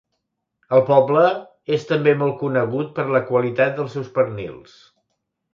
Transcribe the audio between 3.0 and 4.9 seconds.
la qualitat dels seus pernils.